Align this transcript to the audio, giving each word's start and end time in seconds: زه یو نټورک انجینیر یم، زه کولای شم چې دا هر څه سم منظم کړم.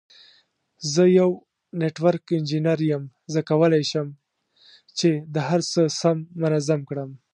زه 0.93 1.03
یو 1.19 1.29
نټورک 1.79 2.23
انجینیر 2.37 2.79
یم، 2.91 3.03
زه 3.33 3.39
کولای 3.49 3.83
شم 3.91 4.07
چې 4.97 5.09
دا 5.33 5.41
هر 5.49 5.61
څه 5.71 5.81
سم 6.01 6.17
منظم 6.41 6.81
کړم. 6.89 7.09